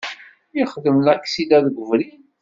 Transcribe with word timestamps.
Yexdem 0.57 0.97
laksida 1.05 1.57
deg 1.65 1.75
ubrid. 1.83 2.21